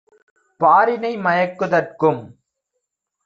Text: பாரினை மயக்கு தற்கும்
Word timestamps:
பாரினை 0.59 1.11
மயக்கு 1.17 1.65
தற்கும் 1.67 2.21